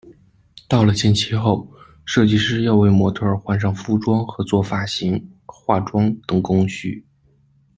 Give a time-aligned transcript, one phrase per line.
[0.67, 1.71] 到了限期后，
[2.05, 7.05] 设计师要为模特儿换上服装和做发型、化妆等工序。